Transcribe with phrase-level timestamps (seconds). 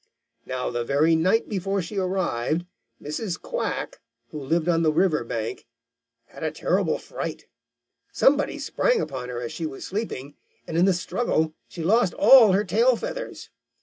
[0.47, 2.65] Now, the very night before she arrived,
[2.99, 3.39] Mrs.
[3.39, 5.67] Quack, who lived on the river bank,
[6.25, 7.45] had a terrible fright.
[8.11, 10.33] Somebody sprang upon her as she was sleeping,
[10.65, 13.51] and in the struggle she lost all her tail feathers.